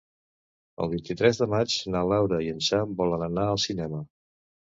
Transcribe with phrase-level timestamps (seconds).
[0.83, 4.01] El vint-i-tres de maig na Laura i en Sam volen anar al cinema.